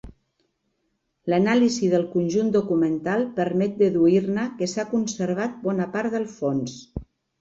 [1.33, 6.81] L’anàlisi del conjunt documental permet deduir-ne que s’ha conservat bona part del fons.